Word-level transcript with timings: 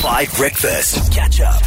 Five 0.00 0.34
Breakfast. 0.36 1.12
Catch 1.12 1.42
up. 1.42 1.60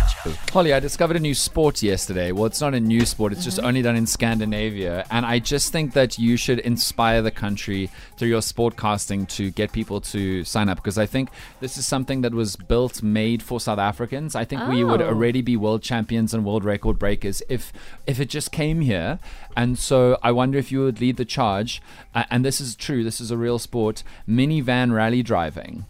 Holly, 0.51 0.73
I 0.73 0.79
discovered 0.79 1.15
a 1.15 1.19
new 1.19 1.35
sport 1.35 1.83
yesterday. 1.83 2.31
Well, 2.31 2.45
it's 2.45 2.61
not 2.61 2.73
a 2.73 2.79
new 2.79 3.05
sport, 3.05 3.31
it's 3.31 3.43
just 3.43 3.59
only 3.59 3.83
done 3.83 3.95
in 3.95 4.07
Scandinavia. 4.07 5.05
And 5.11 5.23
I 5.23 5.37
just 5.37 5.71
think 5.71 5.93
that 5.93 6.17
you 6.17 6.35
should 6.35 6.57
inspire 6.59 7.21
the 7.21 7.29
country 7.29 7.91
through 8.17 8.29
your 8.29 8.39
sportcasting 8.41 9.27
to 9.35 9.51
get 9.51 9.71
people 9.71 10.01
to 10.01 10.43
sign 10.45 10.67
up 10.67 10.77
because 10.77 10.97
I 10.97 11.05
think 11.05 11.29
this 11.59 11.77
is 11.77 11.85
something 11.85 12.21
that 12.21 12.33
was 12.33 12.55
built, 12.55 13.03
made 13.03 13.43
for 13.43 13.59
South 13.59 13.79
Africans. 13.79 14.35
I 14.35 14.45
think 14.45 14.67
we 14.67 14.83
would 14.83 15.01
Oh. 15.01 15.09
already 15.09 15.41
be 15.43 15.55
world 15.55 15.83
champions 15.83 16.33
and 16.33 16.43
world 16.43 16.65
record 16.65 16.97
breakers 16.97 17.43
if 17.49 17.71
if 18.07 18.19
it 18.19 18.29
just 18.29 18.51
came 18.51 18.81
here. 18.81 19.19
And 19.55 19.77
so 19.77 20.17
I 20.23 20.31
wonder 20.31 20.57
if 20.57 20.71
you 20.71 20.79
would 20.81 20.99
lead 20.99 21.17
the 21.17 21.25
charge. 21.25 21.83
Uh, 22.15 22.23
and 22.31 22.43
this 22.43 22.59
is 22.59 22.75
true, 22.75 23.03
this 23.03 23.21
is 23.21 23.29
a 23.29 23.37
real 23.37 23.59
sport 23.59 24.03
minivan 24.27 24.91
rally 24.91 25.21
driving. 25.21 25.85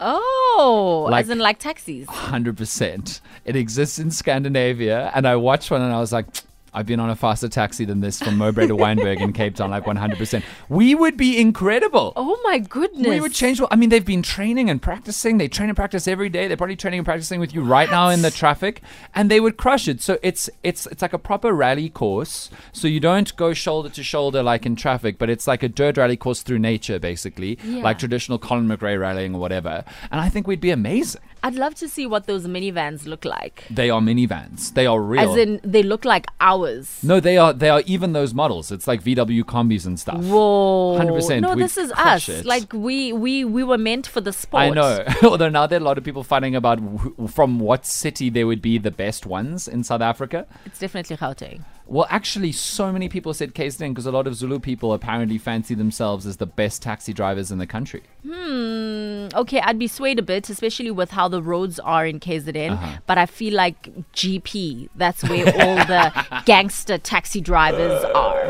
Oh, 0.00 1.06
Like- 1.10 1.24
as 1.24 1.30
in 1.30 1.38
like 1.38 1.58
taxis. 1.58 2.06
Hundred 2.08 2.56
percent. 2.56 3.20
It 3.44 3.56
exists 3.56 3.98
in 3.98 4.10
Scandinavia, 4.10 5.10
and 5.14 5.26
I 5.26 5.36
watched 5.36 5.70
one, 5.70 5.82
and 5.82 5.92
I 5.92 6.00
was 6.00 6.12
like, 6.12 6.26
I've 6.76 6.84
been 6.86 7.00
on 7.00 7.08
a 7.08 7.16
faster 7.16 7.48
taxi 7.48 7.86
than 7.86 8.00
this 8.00 8.20
from 8.22 8.36
Mowbray 8.36 8.66
to 8.66 8.76
Wynberg 8.76 9.18
in 9.20 9.32
Cape 9.32 9.56
Town, 9.56 9.70
like 9.70 9.86
one 9.86 9.96
hundred 9.96 10.18
percent. 10.18 10.44
We 10.68 10.94
would 10.94 11.16
be 11.16 11.40
incredible. 11.40 12.12
Oh 12.16 12.38
my 12.44 12.58
goodness. 12.58 13.08
We 13.08 13.18
would 13.18 13.32
change. 13.32 13.62
I 13.70 13.76
mean, 13.76 13.88
they've 13.88 14.04
been 14.04 14.22
training 14.22 14.68
and 14.68 14.80
practicing. 14.82 15.38
They 15.38 15.48
train 15.48 15.70
and 15.70 15.76
practice 15.76 16.06
every 16.06 16.28
day. 16.28 16.48
They're 16.48 16.56
probably 16.58 16.76
training 16.76 16.98
and 16.98 17.06
practicing 17.06 17.40
with 17.40 17.54
you 17.54 17.62
right 17.64 17.90
now 17.90 18.10
in 18.10 18.20
the 18.20 18.30
traffic, 18.30 18.82
and 19.14 19.30
they 19.30 19.40
would 19.40 19.56
crush 19.56 19.88
it. 19.88 20.02
So 20.02 20.18
it's 20.22 20.50
it's 20.62 20.86
it's 20.88 21.00
like 21.00 21.14
a 21.14 21.18
proper 21.18 21.52
rally 21.54 21.88
course. 21.88 22.50
So 22.72 22.86
you 22.88 23.00
don't 23.00 23.34
go 23.36 23.54
shoulder 23.54 23.88
to 23.88 24.02
shoulder 24.02 24.42
like 24.42 24.66
in 24.66 24.76
traffic, 24.76 25.18
but 25.18 25.30
it's 25.30 25.46
like 25.46 25.62
a 25.62 25.68
dirt 25.70 25.96
rally 25.96 26.18
course 26.18 26.42
through 26.42 26.58
nature, 26.58 26.98
basically, 26.98 27.58
Yeah. 27.64 27.82
like 27.82 27.98
traditional 27.98 28.38
Colin 28.38 28.68
McRae 28.68 29.00
rallying 29.00 29.34
or 29.34 29.40
whatever. 29.40 29.82
And 30.10 30.20
I 30.20 30.28
think 30.28 30.46
we'd 30.46 30.60
be 30.60 30.70
amazing. 30.72 31.22
I'd 31.46 31.54
love 31.54 31.74
to 31.76 31.88
see 31.88 32.06
what 32.06 32.26
those 32.26 32.46
minivans 32.46 33.06
look 33.06 33.24
like. 33.24 33.64
They 33.70 33.88
are 33.90 34.00
minivans. 34.00 34.74
They 34.74 34.86
are 34.86 35.00
real. 35.00 35.30
As 35.30 35.36
in, 35.36 35.60
they 35.62 35.82
look 35.82 36.04
like 36.04 36.26
ours. 36.40 36.98
no, 37.02 37.20
they 37.20 37.36
are. 37.38 37.52
They 37.52 37.68
are 37.68 37.82
even 37.86 38.12
those 38.12 38.34
models. 38.34 38.72
It's 38.72 38.86
like 38.86 39.02
VW 39.02 39.42
combis 39.44 39.86
and 39.86 39.98
stuff. 39.98 40.22
Whoa. 40.22 40.98
100%, 40.98 41.40
No, 41.42 41.54
this 41.54 41.76
is 41.76 41.92
us. 41.92 42.28
it. 42.28 42.44
Like 42.44 42.72
we 42.72 43.12
we 43.12 43.44
we 43.44 43.62
were 43.62 43.78
meant 43.78 44.06
for 44.06 44.20
the 44.20 44.32
sport. 44.32 44.62
I 44.64 44.70
know. 44.70 45.04
Although 45.22 45.48
now 45.50 45.66
there 45.66 45.78
are 45.78 45.82
a 45.82 45.84
lot 45.84 45.98
of 45.98 46.04
people 46.04 46.24
fighting 46.24 46.56
about 46.56 46.80
wh- 46.80 47.30
from 47.30 47.60
what 47.60 47.86
city 47.86 48.28
they 48.30 48.44
would 48.44 48.62
be 48.62 48.78
the 48.78 48.90
best 48.90 49.26
ones 49.26 49.68
in 49.68 49.84
South 49.84 50.00
Africa. 50.12 50.46
It's 50.64 50.78
definitely 50.80 51.16
Gauteng. 51.16 51.62
Well, 51.88 52.08
actually, 52.10 52.50
so 52.50 52.90
many 52.92 53.08
people 53.08 53.32
said 53.32 53.54
KZN 53.54 53.90
because 53.90 54.06
a 54.06 54.10
lot 54.10 54.26
of 54.26 54.34
Zulu 54.34 54.58
people 54.58 54.92
apparently 54.92 55.38
fancy 55.38 55.74
themselves 55.76 56.26
as 56.26 56.38
the 56.38 56.46
best 56.46 56.82
taxi 56.82 57.12
drivers 57.12 57.52
in 57.52 57.58
the 57.58 57.66
country. 57.76 58.02
Hmm. 58.26 59.05
Okay, 59.36 59.60
I'd 59.60 59.78
be 59.78 59.86
swayed 59.86 60.18
a 60.18 60.22
bit, 60.22 60.48
especially 60.48 60.90
with 60.90 61.10
how 61.10 61.28
the 61.28 61.42
roads 61.42 61.78
are 61.80 62.06
in 62.06 62.20
KZN. 62.20 62.72
Uh-huh. 62.72 62.98
But 63.06 63.18
I 63.18 63.26
feel 63.26 63.54
like 63.54 63.90
GP, 64.14 64.88
that's 64.96 65.22
where 65.28 65.46
all 65.60 65.76
the 65.76 66.42
gangster 66.46 66.96
taxi 66.96 67.42
drivers 67.42 68.02
are 68.14 68.44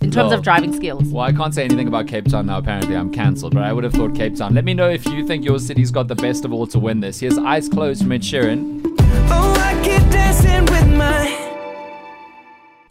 in 0.00 0.10
terms 0.12 0.16
Well, 0.16 0.32
of 0.34 0.42
driving 0.42 0.72
skills. 0.72 1.08
Well, 1.08 1.24
I 1.24 1.32
can't 1.32 1.52
say 1.52 1.64
anything 1.64 1.88
about 1.88 2.06
Cape 2.06 2.26
Town 2.26 2.46
now. 2.46 2.58
Apparently, 2.58 2.94
I'm 2.96 3.12
cancelled, 3.12 3.52
but 3.52 3.64
I 3.64 3.72
would 3.72 3.82
have 3.82 3.92
thought 3.94 4.14
Cape 4.14 4.36
Town. 4.36 4.54
Let 4.54 4.64
me 4.64 4.74
know 4.74 4.88
if 4.88 5.04
you 5.06 5.26
think 5.26 5.44
your 5.44 5.58
city's 5.58 5.90
got 5.90 6.06
the 6.06 6.14
best 6.14 6.44
of 6.44 6.52
all 6.52 6.68
to 6.68 6.78
win 6.78 7.00
this. 7.00 7.18
Here's 7.18 7.36
Eyes 7.36 7.68
Closed 7.68 8.02
from 8.02 8.12
Ed 8.12 8.22
Sheeran. 8.22 8.82
Oh, 9.30 9.58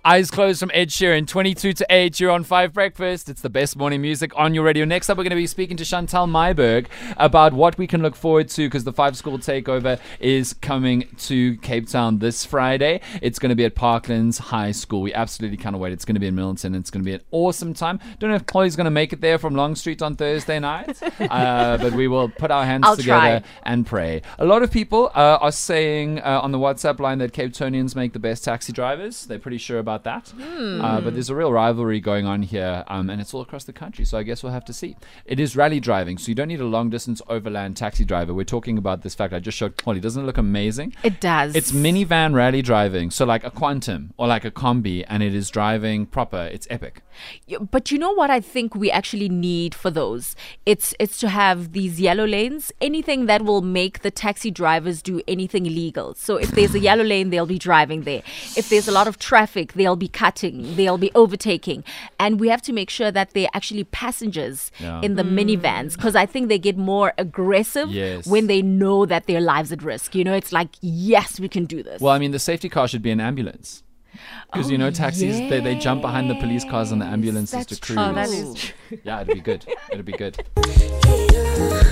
Eyes 0.07 0.31
closed 0.31 0.61
from 0.61 0.71
Ed 0.73 0.87
Sheeran, 0.87 1.27
22 1.27 1.73
to 1.73 1.85
8. 1.89 2.17
You're 2.17 2.31
on 2.31 2.45
5 2.45 2.71
Breakfast. 2.71 3.27
It's 3.27 3.41
the 3.41 3.49
best 3.49 3.75
morning 3.75 4.01
music 4.01 4.31
on 4.37 4.53
your 4.53 4.63
radio. 4.63 4.85
Next 4.85 5.09
up, 5.09 5.17
we're 5.17 5.25
going 5.25 5.31
to 5.31 5.35
be 5.35 5.47
speaking 5.47 5.75
to 5.75 5.83
Chantal 5.83 6.27
Myberg 6.27 6.85
about 7.17 7.51
what 7.51 7.77
we 7.77 7.87
can 7.87 8.01
look 8.01 8.15
forward 8.15 8.47
to 8.51 8.67
because 8.67 8.85
the 8.85 8.93
five 8.93 9.17
school 9.17 9.37
takeover 9.37 9.99
is 10.21 10.53
coming 10.53 11.09
to 11.17 11.57
Cape 11.57 11.89
Town 11.89 12.19
this 12.19 12.45
Friday. 12.45 13.01
It's 13.21 13.37
going 13.37 13.49
to 13.49 13.55
be 13.57 13.65
at 13.65 13.75
Parklands 13.75 14.39
High 14.39 14.71
School. 14.71 15.01
We 15.01 15.13
absolutely 15.13 15.57
cannot 15.57 15.81
wait. 15.81 15.91
It's 15.91 16.05
going 16.05 16.15
to 16.15 16.21
be 16.21 16.27
in 16.27 16.35
Milton. 16.35 16.73
It's 16.73 16.89
going 16.89 17.03
to 17.03 17.05
be 17.05 17.13
an 17.13 17.21
awesome 17.31 17.73
time. 17.73 17.99
Don't 18.19 18.29
know 18.29 18.37
if 18.37 18.45
Chloe's 18.45 18.77
going 18.77 18.85
to 18.85 18.91
make 18.91 19.11
it 19.11 19.19
there 19.19 19.37
from 19.37 19.55
Long 19.55 19.75
Street 19.75 20.01
on 20.01 20.15
Thursday 20.15 20.57
night, 20.57 21.03
uh, 21.19 21.77
but 21.79 21.91
we 21.91 22.07
will 22.07 22.29
put 22.29 22.49
our 22.49 22.63
hands 22.63 22.85
I'll 22.87 22.95
together 22.95 23.41
try. 23.41 23.43
and 23.63 23.85
pray. 23.85 24.21
A 24.39 24.45
lot 24.45 24.63
of 24.63 24.71
people 24.71 25.11
uh, 25.15 25.39
are 25.41 25.51
saying 25.51 26.19
uh, 26.19 26.39
on 26.41 26.53
the 26.53 26.59
WhatsApp 26.59 27.01
line 27.01 27.17
that 27.17 27.33
Capetonians 27.33 27.93
make 27.93 28.13
the 28.13 28.19
best 28.19 28.45
taxi 28.45 28.71
drivers. 28.71 29.25
They're 29.25 29.37
pretty 29.37 29.57
sure 29.57 29.79
about 29.79 29.96
that. 30.03 30.33
Uh, 30.39 31.01
but 31.01 31.13
there's 31.13 31.29
a 31.29 31.35
real 31.35 31.51
rivalry 31.51 31.99
going 31.99 32.25
on 32.25 32.43
here, 32.43 32.83
um, 32.87 33.09
and 33.09 33.21
it's 33.21 33.33
all 33.33 33.41
across 33.41 33.63
the 33.63 33.73
country. 33.73 34.05
So 34.05 34.17
I 34.17 34.23
guess 34.23 34.43
we'll 34.43 34.53
have 34.53 34.65
to 34.65 34.73
see. 34.73 34.95
It 35.25 35.39
is 35.39 35.55
rally 35.55 35.79
driving, 35.79 36.17
so 36.17 36.29
you 36.29 36.35
don't 36.35 36.47
need 36.47 36.61
a 36.61 36.65
long 36.65 36.89
distance 36.89 37.21
overland 37.27 37.77
taxi 37.77 38.05
driver. 38.05 38.33
We're 38.33 38.43
talking 38.43 38.77
about 38.77 39.01
this 39.01 39.15
fact 39.15 39.33
I 39.33 39.39
just 39.39 39.57
showed 39.57 39.79
Holly. 39.79 39.99
Doesn't 39.99 40.23
it 40.23 40.25
look 40.25 40.37
amazing? 40.37 40.95
It 41.03 41.19
does. 41.19 41.55
It's 41.55 41.71
minivan 41.71 42.33
rally 42.33 42.61
driving, 42.61 43.11
so 43.11 43.25
like 43.25 43.43
a 43.43 43.51
Quantum 43.51 44.13
or 44.17 44.27
like 44.27 44.45
a 44.45 44.51
Combi, 44.51 45.05
and 45.07 45.23
it 45.23 45.33
is 45.33 45.49
driving 45.49 46.05
proper. 46.05 46.49
It's 46.51 46.67
epic. 46.69 47.01
But 47.71 47.91
you 47.91 47.97
know 47.97 48.11
what 48.11 48.29
I 48.29 48.39
think 48.39 48.75
we 48.75 48.91
actually 48.91 49.29
need 49.29 49.73
for 49.73 49.89
those? 49.89 50.35
It's 50.65 50.93
it's 50.99 51.17
to 51.19 51.29
have 51.29 51.73
these 51.73 51.99
yellow 51.99 52.25
lanes, 52.25 52.71
anything 52.79 53.25
that 53.25 53.43
will 53.43 53.61
make 53.61 54.01
the 54.01 54.11
taxi 54.11 54.51
drivers 54.51 55.01
do 55.01 55.21
anything 55.27 55.65
illegal. 55.65 56.13
So 56.13 56.37
if 56.37 56.51
there's 56.51 56.75
a 56.75 56.79
yellow 56.79 57.03
lane, 57.03 57.29
they'll 57.29 57.45
be 57.45 57.57
driving 57.57 58.03
there. 58.03 58.21
If 58.55 58.69
there's 58.69 58.87
a 58.87 58.91
lot 58.91 59.07
of 59.07 59.17
traffic, 59.17 59.73
they'll 59.73 59.86
be 59.95 60.07
cutting, 60.07 60.75
they'll 60.75 60.97
be 60.97 61.11
overtaking. 61.15 61.83
And 62.19 62.39
we 62.39 62.49
have 62.49 62.61
to 62.63 62.73
make 62.73 62.89
sure 62.89 63.11
that 63.11 63.31
they're 63.31 63.49
actually 63.53 63.85
passengers 63.85 64.71
Yeah. 64.79 65.01
in 65.01 65.15
the 65.15 65.23
mm. 65.23 65.37
minivans 65.37 65.95
because 65.95 66.15
I 66.15 66.25
think 66.25 66.49
they 66.49 66.59
get 66.59 66.77
more 66.77 67.13
aggressive 67.17 67.89
Yes. 67.89 68.27
when 68.27 68.47
they 68.47 68.61
know 68.61 69.05
that 69.05 69.27
their 69.27 69.41
lives 69.41 69.71
at 69.71 69.83
risk. 69.83 70.15
You 70.15 70.23
know, 70.23 70.33
it's 70.33 70.51
like, 70.51 70.69
yes, 70.81 71.39
we 71.39 71.47
can 71.47 71.65
do 71.65 71.83
this. 71.83 72.01
Well, 72.01 72.13
I 72.13 72.19
mean, 72.19 72.31
the 72.31 72.39
safety 72.39 72.69
car 72.69 72.87
should 72.87 73.01
be 73.01 73.11
an 73.11 73.19
ambulance. 73.19 73.83
Because 74.51 74.71
you 74.71 74.77
know, 74.77 74.87
oh, 74.87 74.91
taxis 74.91 75.37
they, 75.49 75.59
they 75.59 75.75
jump 75.75 76.01
behind 76.01 76.29
the 76.29 76.35
police 76.35 76.63
cars 76.63 76.91
and 76.91 76.99
the 77.01 77.05
ambulances 77.05 77.65
to 77.67 77.75
cruise. 77.75 77.79
true. 77.79 77.95
Oh, 77.99 78.13
that 78.13 78.29
is 78.29 78.71
Yeah, 79.03 79.21
it'd 79.21 79.35
be 79.35 79.41
good. 79.41 79.65
It'd 79.91 80.05
be 80.05 80.13
good. 80.13 80.43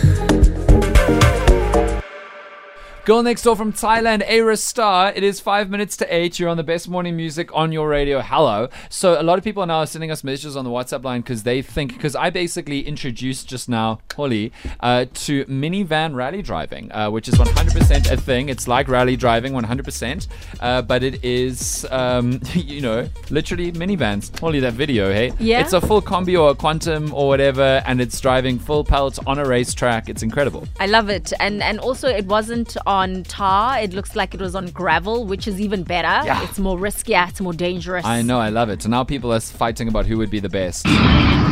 Girl 3.06 3.22
Next 3.22 3.44
Door 3.44 3.58
from 3.58 3.72
Thailand, 3.72 4.28
Ayra 4.28 4.58
Starr. 4.58 5.14
It 5.16 5.22
is 5.22 5.40
five 5.40 5.70
minutes 5.70 5.96
to 5.98 6.12
eight. 6.12 6.40
You're 6.40 6.50
on 6.50 6.58
the 6.58 6.64
best 6.64 6.90
morning 6.90 7.16
music 7.16 7.52
on 7.54 7.72
your 7.72 7.88
radio. 7.88 8.20
Hello. 8.20 8.68
So 8.90 9.22
a 9.22 9.22
lot 9.22 9.38
of 9.38 9.44
people 9.44 9.62
are 9.62 9.68
now 9.68 9.86
sending 9.86 10.10
us 10.10 10.24
messages 10.24 10.56
on 10.56 10.66
the 10.66 10.72
WhatsApp 10.72 11.04
line 11.04 11.22
because 11.22 11.44
they 11.44 11.62
think 11.62 11.94
because 11.94 12.16
I 12.16 12.32
basically 12.32 12.80
introduced 12.80 13.48
just 13.48 13.70
now 13.70 14.00
Holly 14.16 14.52
uh, 14.80 15.06
to 15.14 15.46
minivan 15.46 16.16
rally 16.16 16.42
driving, 16.42 16.92
uh, 16.92 17.12
which 17.12 17.28
is 17.28 17.36
100% 17.36 18.12
a 18.12 18.18
thing. 18.18 18.50
It's 18.50 18.68
like 18.68 18.88
rally 18.88 19.16
driving, 19.16 19.54
100%, 19.54 20.28
uh, 20.60 20.82
but 20.82 21.04
it 21.04 21.24
is 21.24 21.86
um, 21.92 22.42
you 22.56 22.82
know 22.82 23.08
literally 23.30 23.72
minivans. 23.72 24.36
Holly, 24.40 24.60
that 24.62 24.74
video, 24.74 25.14
hey? 25.14 25.32
Yeah. 25.40 25.62
It's 25.62 25.74
a 25.74 25.82
full 25.82 26.02
combi 26.02 26.42
or 26.42 26.50
a 26.50 26.56
quantum 26.56 27.14
or 27.14 27.28
whatever, 27.28 27.84
and 27.86 28.02
it's 28.02 28.20
driving 28.20 28.58
full 28.58 28.84
pelt 28.84 29.20
on 29.28 29.38
a 29.38 29.46
racetrack. 29.46 30.10
It's 30.10 30.24
incredible. 30.24 30.68
I 30.80 30.88
love 30.88 31.10
it. 31.10 31.34
And 31.40 31.62
and 31.62 31.80
also 31.80 32.08
it 32.08 32.26
wasn't 32.26 32.76
on 32.88 32.95
tar. 33.24 33.80
It 33.80 33.94
looks 33.94 34.16
like 34.16 34.34
it 34.34 34.40
was 34.42 34.56
on 34.56 34.68
gravel, 34.68 35.26
which 35.26 35.48
is 35.48 35.60
even 35.60 35.84
better. 35.84 36.26
Yeah. 36.26 36.44
It's 36.44 36.60
more 36.60 36.78
riskier, 36.78 37.28
it's 37.30 37.42
more 37.42 37.54
dangerous. 37.54 38.06
I 38.06 38.22
know, 38.22 38.40
I 38.40 38.50
love 38.50 38.70
it. 38.70 38.82
So 38.84 38.90
now 38.90 39.04
people 39.04 39.34
are 39.34 39.40
fighting 39.40 39.88
about 39.88 40.06
who 40.06 40.18
would 40.18 40.30
be 40.30 40.40
the 40.40 40.50
best. 40.50 40.88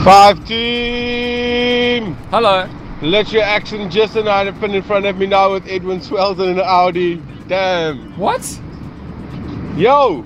Five 0.03 0.45
team! 0.47 2.15
Hello. 2.31 2.67
Let 3.01 3.31
your 3.33 3.43
accident 3.43 3.91
just 3.91 4.13
tonight 4.13 4.45
happened 4.45 4.75
in 4.75 4.83
front 4.83 5.05
of 5.05 5.17
me 5.17 5.25
now 5.27 5.51
with 5.53 5.67
Edwin 5.67 6.01
Swelton 6.01 6.49
in 6.51 6.59
an 6.59 6.65
Audi. 6.65 7.21
Damn. 7.47 8.17
What? 8.17 8.41
Yo! 9.75 10.23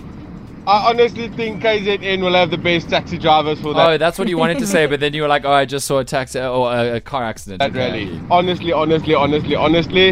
I 0.67 0.89
honestly 0.89 1.29
think 1.29 1.63
KZN 1.63 2.21
will 2.21 2.33
have 2.33 2.51
the 2.51 2.57
best 2.57 2.89
taxi 2.89 3.17
drivers 3.17 3.61
for 3.61 3.73
that, 3.73 3.89
Oh, 3.89 3.97
that's 3.97 4.19
what 4.19 4.27
you 4.27 4.37
wanted 4.37 4.59
to 4.59 4.67
say, 4.67 4.85
but 4.85 4.99
then 4.99 5.13
you 5.13 5.21
were 5.21 5.29
like, 5.29 5.45
"Oh, 5.45 5.51
I 5.51 5.63
just 5.63 5.87
saw 5.87 5.99
a 5.99 6.03
taxi 6.03 6.39
or 6.39 6.69
a, 6.73 6.95
a 6.97 6.99
car 7.01 7.23
accident." 7.23 7.59
that 7.59 7.69
Okay. 7.71 7.79
rally. 7.79 8.21
Honestly, 8.29 8.73
honestly, 8.73 9.15
honestly, 9.15 9.55
honestly. 9.55 10.09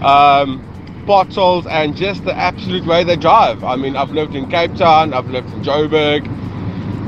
Um, 0.00 0.68
potholes 1.06 1.66
and 1.66 1.96
just 1.96 2.24
the 2.24 2.36
absolute 2.36 2.86
way 2.86 3.04
they 3.04 3.16
drive. 3.16 3.64
I 3.64 3.76
mean, 3.76 3.96
I've 3.96 4.10
lived 4.10 4.34
in 4.34 4.48
Cape 4.48 4.74
Town, 4.76 5.12
I've 5.12 5.28
lived 5.28 5.52
in 5.52 5.62
Joburg, 5.62 6.26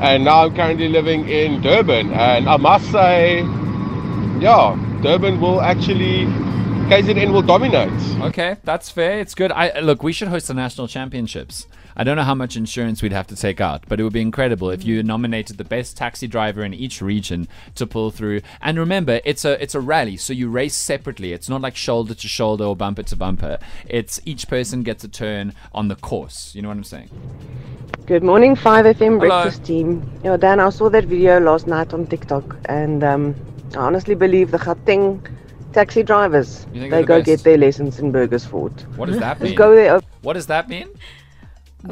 and 0.01 0.25
now 0.25 0.45
I'm 0.45 0.55
currently 0.55 0.89
living 0.89 1.27
in 1.27 1.61
Durban. 1.61 2.11
And 2.11 2.49
I 2.49 2.57
must 2.57 2.91
say, 2.91 3.39
yeah, 4.39 4.75
Durban 5.01 5.39
will 5.39 5.61
actually, 5.61 6.25
KZN 6.85 7.33
will 7.33 7.41
dominate. 7.41 7.91
Okay, 8.21 8.57
that's 8.63 8.91
fair. 8.91 9.19
It's 9.19 9.33
good. 9.33 9.51
I 9.51 9.79
look. 9.79 10.03
We 10.03 10.13
should 10.13 10.27
host 10.27 10.49
the 10.49 10.53
national 10.53 10.87
championships. 10.87 11.65
I 11.97 12.03
don't 12.03 12.15
know 12.15 12.23
how 12.23 12.35
much 12.35 12.55
insurance 12.55 13.01
we'd 13.01 13.11
have 13.11 13.25
to 13.27 13.35
take 13.35 13.59
out, 13.59 13.85
but 13.87 13.99
it 13.99 14.03
would 14.03 14.13
be 14.13 14.21
incredible 14.21 14.69
if 14.69 14.85
you 14.85 15.01
nominated 15.01 15.57
the 15.57 15.63
best 15.63 15.97
taxi 15.97 16.27
driver 16.27 16.63
in 16.63 16.75
each 16.75 17.01
region 17.01 17.47
to 17.73 17.87
pull 17.87 18.11
through. 18.11 18.41
And 18.61 18.77
remember, 18.77 19.19
it's 19.25 19.43
a 19.43 19.61
it's 19.61 19.73
a 19.73 19.79
rally, 19.79 20.15
so 20.15 20.31
you 20.31 20.47
race 20.47 20.75
separately. 20.75 21.33
It's 21.33 21.49
not 21.49 21.59
like 21.59 21.75
shoulder 21.75 22.13
to 22.13 22.27
shoulder 22.27 22.65
or 22.65 22.75
bumper 22.75 23.01
to 23.01 23.15
bumper. 23.15 23.57
It's 23.89 24.21
each 24.23 24.47
person 24.47 24.83
gets 24.83 25.03
a 25.03 25.07
turn 25.07 25.55
on 25.73 25.87
the 25.87 25.95
course. 25.95 26.53
You 26.53 26.61
know 26.61 26.67
what 26.67 26.77
I'm 26.77 26.83
saying? 26.83 27.09
Good 28.05 28.21
morning, 28.21 28.55
5FM 28.55 28.97
Hello. 28.97 29.17
breakfast 29.17 29.65
team. 29.65 30.07
You 30.23 30.29
know, 30.29 30.37
Dan, 30.37 30.59
I 30.59 30.69
saw 30.69 30.89
that 30.89 31.05
video 31.05 31.39
last 31.39 31.65
night 31.65 31.95
on 31.95 32.05
TikTok, 32.05 32.57
and 32.65 33.03
um, 33.03 33.35
I 33.73 33.79
honestly 33.79 34.13
believe 34.13 34.51
the 34.51 34.59
Gauteng 34.59 35.34
taxi 35.75 36.01
drivers. 36.11 36.65
You 36.73 36.79
think 36.81 36.91
They 36.91 37.01
the 37.01 37.07
go 37.13 37.21
get 37.21 37.43
their 37.43 37.57
lessons 37.65 37.99
in 37.99 38.11
Burgersfort. 38.11 38.75
What 38.97 39.07
does 39.09 39.19
that 39.19 39.39
mean? 39.39 39.49
Just 39.51 39.57
go 39.57 39.69
there. 39.75 40.01
What 40.21 40.33
does 40.33 40.47
that 40.47 40.67
mean? 40.75 40.89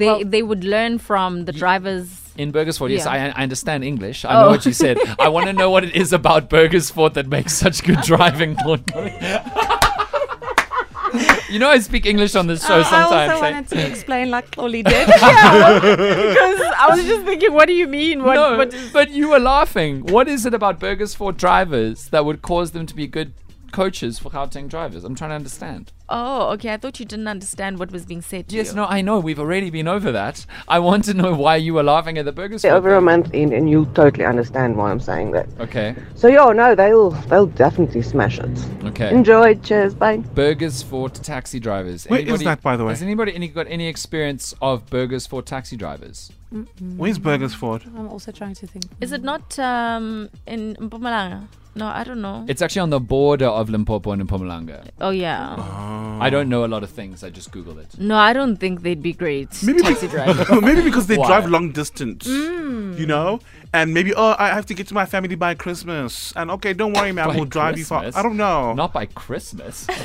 They 0.02 0.24
they 0.34 0.42
would 0.50 0.64
learn 0.76 0.98
from 1.10 1.46
the 1.46 1.52
drivers. 1.64 2.06
In 2.44 2.52
Burgersfort, 2.52 2.90
yes, 2.90 3.06
Yeah. 3.06 3.12
I, 3.16 3.18
I 3.40 3.44
understand 3.48 3.84
English. 3.84 4.26
I 4.26 4.34
know 4.34 4.48
Oh. 4.48 4.52
what 4.56 4.66
you 4.66 4.74
said. 4.74 4.98
I 5.20 5.30
want 5.36 5.46
to 5.52 5.54
know 5.62 5.70
what 5.76 5.84
it 5.90 5.96
is 6.04 6.14
about 6.20 6.50
Burgersfort 6.50 7.14
that 7.18 7.28
makes 7.38 7.54
such 7.66 7.84
good 7.90 8.02
driving. 8.12 8.58
you 11.54 11.60
know, 11.60 11.70
I 11.70 11.78
speak 11.80 12.08
English 12.14 12.34
on 12.36 12.48
this 12.48 12.66
show 12.66 12.80
Uh, 12.80 12.84
sometimes. 12.84 13.14
I 13.14 13.34
also 13.34 13.46
eh? 13.46 13.52
wanted 13.52 13.68
to 13.76 13.88
explain 13.92 14.32
like 14.32 14.50
Chloe 14.56 14.82
did. 14.94 15.08
yeah, 15.08 15.80
because 15.80 16.60
I 16.84 16.88
was 16.96 17.06
just 17.12 17.24
thinking, 17.30 17.54
what 17.54 17.68
do 17.68 17.74
you 17.74 17.88
mean? 17.88 18.24
What, 18.24 18.34
no, 18.34 18.58
what 18.58 18.74
is- 18.74 18.92
but 18.92 19.12
you 19.12 19.30
were 19.30 19.40
laughing. 19.56 20.02
What 20.18 20.28
is 20.28 20.46
it 20.48 20.54
about 20.56 20.80
Burgersfort 20.80 21.38
drivers 21.38 22.10
that 22.10 22.26
would 22.26 22.42
cause 22.42 22.72
them 22.72 22.86
to 22.88 22.96
be 22.96 23.06
good 23.06 23.34
coaches 23.74 24.20
for 24.20 24.30
Gauteng 24.30 24.70
drivers? 24.70 25.04
I'm 25.04 25.16
trying 25.16 25.32
to 25.32 25.36
understand. 25.36 25.92
oh, 26.10 26.52
okay. 26.54 26.72
I 26.74 26.78
thought 26.78 27.00
you 27.00 27.06
didn't 27.06 27.28
understand 27.28 27.80
what 27.80 27.92
was 27.92 28.06
being 28.06 28.22
said. 28.22 28.48
To 28.50 28.56
Yes, 28.56 28.70
you. 28.70 28.76
no, 28.76 28.86
I 28.86 29.02
know. 29.02 29.20
We've 29.20 29.40
already 29.40 29.70
been 29.72 29.88
over 29.88 30.12
that. 30.12 30.46
I 30.68 30.78
want 30.80 31.04
to 31.06 31.14
know 31.14 31.34
why 31.34 31.56
you 31.56 31.74
were 31.74 31.84
laughing 31.84 32.18
at 32.20 32.26
the 32.26 32.32
Burgersfort. 32.34 32.72
Over 32.72 32.94
a 32.96 33.02
month 33.02 33.34
in, 33.34 33.52
and 33.52 33.70
you'll 33.70 33.88
totally 34.02 34.26
understand 34.26 34.78
why 34.78 34.92
I'm 34.92 35.00
saying 35.00 35.32
that. 35.32 35.48
Okay, 35.60 35.96
So 36.16 36.28
yeah, 36.28 36.52
no, 36.54 36.76
they'll 36.76 37.12
they'll 37.30 37.48
definitely 37.48 38.04
smash 38.04 38.38
it. 38.40 38.56
okay. 38.86 39.10
Enjoy. 39.14 39.56
Cheers. 39.56 39.96
Bye. 39.96 40.18
Burgersfort 40.18 41.14
taxi 41.24 41.60
drivers. 41.60 42.06
Where 42.06 42.20
is 42.20 42.44
that, 42.44 42.62
by 42.62 42.78
the 42.78 42.84
way? 42.86 42.92
Has 42.92 43.02
anybody 43.02 43.34
any, 43.34 43.48
got 43.48 43.68
any 43.68 43.88
experience 43.88 44.54
of 44.62 44.86
Burgersfort 44.90 45.46
taxi 45.46 45.76
drivers? 45.78 46.32
Where's 46.98 47.18
Burgersfort? 47.18 47.82
I'm 47.98 48.08
also 48.10 48.32
trying 48.32 48.54
to 48.56 48.68
think. 48.68 48.86
Is 49.02 49.12
it 49.12 49.24
not 49.24 49.58
um, 49.58 50.30
in 50.46 50.76
Mpumalanga? 50.76 51.48
No, 51.76 51.88
I 51.88 52.04
don't 52.04 52.22
know. 52.22 52.46
It's 52.48 52.62
actually 52.62 52.82
on 52.82 52.92
the 52.92 53.00
border 53.00 53.48
of 53.48 53.70
Limpopo 53.70 54.12
and 54.12 54.28
Mpumalanga. 54.28 54.88
oh 55.02 55.10
yeah. 55.10 55.56
I 56.22 56.30
don't 56.30 56.48
know 56.48 56.64
a 56.66 56.68
lot 56.68 56.84
of 56.84 56.92
things. 56.92 57.24
I 57.24 57.30
just 57.32 57.52
googled 57.52 57.80
it. 57.80 57.98
No, 58.00 58.16
I 58.16 58.32
don't 58.32 58.58
think 58.58 58.84
they'd 58.84 59.02
be 59.02 59.12
great 59.14 59.50
Maybe 59.64 59.82
taxi 59.82 60.08
drivers. 60.16 60.50
maybe 60.62 60.82
because 60.84 61.08
they 61.08 61.18
Why? 61.18 61.28
drive 61.28 61.50
long 61.50 61.72
distance, 61.72 62.28
Mm. 62.28 62.98
you 63.00 63.06
know, 63.08 63.40
and 63.74 63.92
maybe 63.94 64.14
oh 64.14 64.36
I 64.38 64.50
have 64.50 64.68
to 64.68 64.74
get 64.76 64.88
to 64.90 64.94
my 64.94 65.06
family 65.06 65.34
by 65.36 65.56
Christmas, 65.56 66.32
and 66.36 66.52
okay, 66.52 66.74
don't 66.74 66.94
worry, 66.94 67.12
man, 67.12 67.34
we'll 67.36 67.46
drive 67.46 67.78
you 67.80 67.86
far. 67.86 68.06
I 68.14 68.22
don't 68.22 68.38
know. 68.38 68.74
Not 68.74 68.94
by 68.94 69.06
Christmas. 69.08 69.88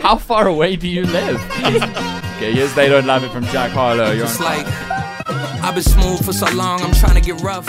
How 0.00 0.16
far 0.16 0.46
away 0.48 0.76
do 0.76 0.88
you 0.88 1.04
live? 1.06 1.40
okay, 1.64 2.52
yes, 2.52 2.74
they 2.74 2.88
don't 2.88 3.06
love 3.06 3.24
it 3.24 3.30
from 3.30 3.44
Jack 3.46 3.70
Harlow. 3.72 4.10
You're 4.12 4.24
It's 4.24 4.40
on 4.40 4.44
like 4.46 4.66
I've 5.62 5.74
been 5.74 5.82
smooth 5.84 6.24
for 6.24 6.32
so 6.32 6.48
long, 6.54 6.80
I'm 6.82 6.92
trying 6.92 7.14
to 7.14 7.20
get 7.20 7.40
rough. 7.42 7.68